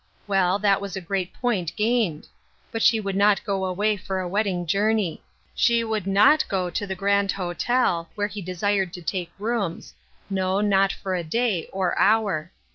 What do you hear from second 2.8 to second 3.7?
she would not go